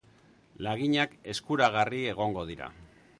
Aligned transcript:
Laginak 0.67 1.13
eskuragarri 1.33 2.01
egongo 2.15 2.47
dira. 2.53 2.71